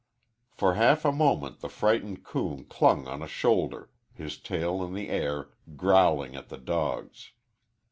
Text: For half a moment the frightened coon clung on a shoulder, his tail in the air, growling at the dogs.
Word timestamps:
For 0.49 0.73
half 0.73 1.05
a 1.05 1.11
moment 1.11 1.59
the 1.59 1.69
frightened 1.69 2.23
coon 2.23 2.63
clung 2.63 3.05
on 3.07 3.21
a 3.21 3.27
shoulder, 3.27 3.91
his 4.15 4.39
tail 4.39 4.83
in 4.83 4.95
the 4.95 5.09
air, 5.09 5.49
growling 5.77 6.35
at 6.35 6.49
the 6.49 6.57
dogs. 6.57 7.33